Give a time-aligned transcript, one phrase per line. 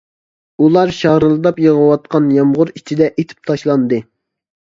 [0.63, 4.03] ئۇلار شارىلداپ يېغىۋاتقان يامغۇر ئىچىدە ئېتىپ تاشلاندى.